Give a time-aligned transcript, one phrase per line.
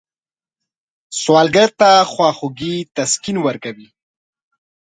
[1.21, 3.87] سوالګر ته خواخوږي تسکین ورکوي